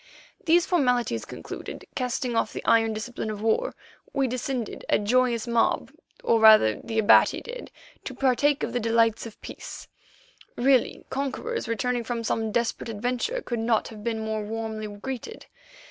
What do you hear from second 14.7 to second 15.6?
greeted.